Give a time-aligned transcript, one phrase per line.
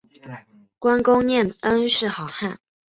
[0.79, 2.57] 观功念恩是好汉